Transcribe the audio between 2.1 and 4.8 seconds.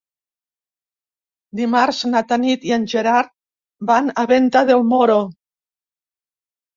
na Tanit i en Gerard van a Venta